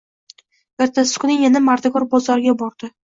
Ertasi 0.85 1.21
kuni 1.25 1.35
yana 1.43 1.61
mardikor 1.67 2.07
bozoriga 2.15 2.57
bordi 2.65 2.91